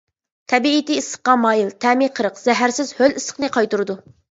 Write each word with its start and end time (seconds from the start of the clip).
تەبىئىتى 0.53 0.97
ئىسسىققا 1.01 1.35
مايىل، 1.43 1.69
تەمى 1.85 2.09
قېرىق، 2.21 2.41
زەھەرسىز، 2.47 2.97
ھۆل 3.03 3.17
ئىسسىقنى 3.21 3.53
قايتۇرىدۇ. 3.61 4.01